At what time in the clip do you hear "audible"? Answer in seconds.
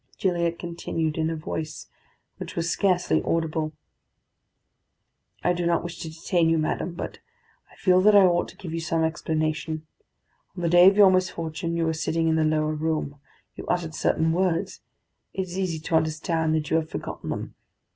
3.21-3.71